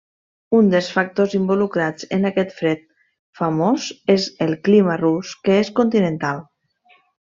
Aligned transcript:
Un 0.59 0.69
dels 0.69 0.87
factors 0.93 1.35
involucrats 1.39 2.07
en 2.17 2.25
aquest 2.29 2.55
fred 2.61 2.81
famós 3.43 3.85
és 4.15 4.25
el 4.47 4.57
clima 4.69 4.97
rus, 5.03 5.35
que 5.45 5.59
és 5.67 5.71
continental. 5.83 6.43